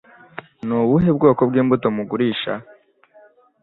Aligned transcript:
Ni 0.65 0.73
ubuhe 0.81 1.09
bwoko 1.17 1.41
bw'imbuto 1.49 1.87
mugurisha? 1.95 2.53